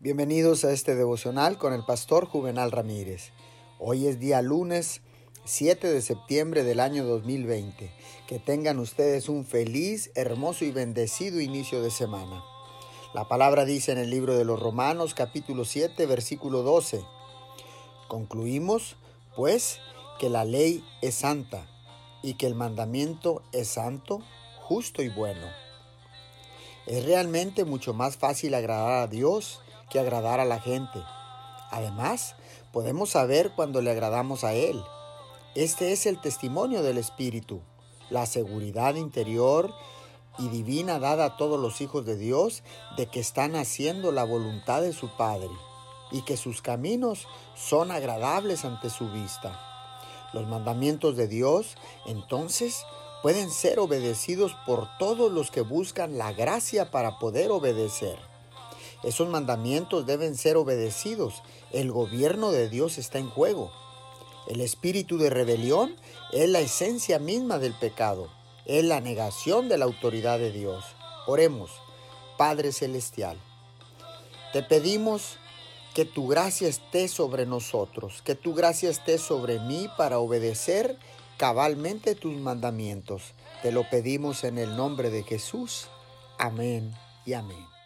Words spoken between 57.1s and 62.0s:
poder obedecer. Esos mandamientos deben ser obedecidos. El